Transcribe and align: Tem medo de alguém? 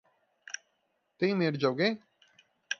Tem 1.19 1.35
medo 1.35 1.59
de 1.59 1.65
alguém? 1.67 2.01